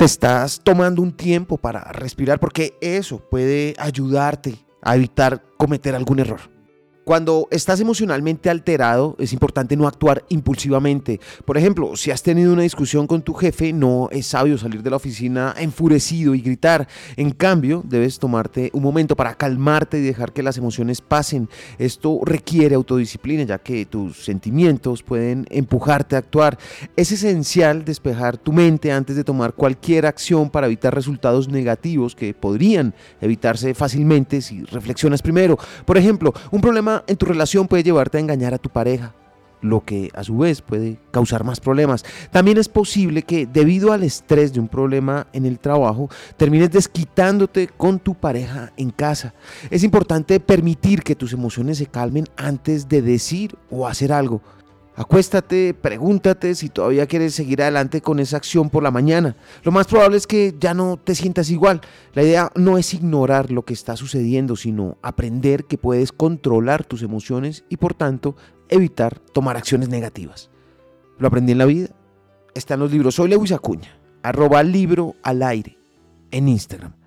[0.00, 6.20] te estás tomando un tiempo para respirar porque eso puede ayudarte a evitar cometer algún
[6.20, 6.40] error.
[7.04, 11.18] Cuando estás emocionalmente alterado, es importante no actuar impulsivamente.
[11.44, 14.90] Por ejemplo, si has tenido una discusión con tu jefe, no es sabio salir de
[14.90, 16.86] la oficina enfurecido y gritar.
[17.16, 21.48] En cambio, debes tomarte un momento para calmarte y dejar que las emociones pasen.
[21.78, 26.58] Esto requiere autodisciplina, ya que tus sentimientos pueden empujarte a actuar.
[26.96, 32.34] Es esencial despejar tu mente antes de tomar cualquier acción para evitar resultados negativos que
[32.34, 35.58] podrían evitarse fácilmente si reflexionas primero.
[35.86, 39.14] Por ejemplo, un problema en tu relación puede llevarte a engañar a tu pareja,
[39.62, 42.04] lo que a su vez puede causar más problemas.
[42.30, 47.68] También es posible que debido al estrés de un problema en el trabajo, termines desquitándote
[47.68, 49.34] con tu pareja en casa.
[49.70, 54.40] Es importante permitir que tus emociones se calmen antes de decir o hacer algo.
[55.00, 59.34] Acuéstate, pregúntate si todavía quieres seguir adelante con esa acción por la mañana.
[59.62, 61.80] Lo más probable es que ya no te sientas igual.
[62.12, 67.00] La idea no es ignorar lo que está sucediendo, sino aprender que puedes controlar tus
[67.02, 68.36] emociones y por tanto
[68.68, 70.50] evitar tomar acciones negativas.
[71.18, 71.88] Lo aprendí en la vida.
[72.52, 73.14] Está en los libros.
[73.14, 75.78] Soy Lewis Acuña, arroba libro al aire
[76.30, 76.99] en Instagram.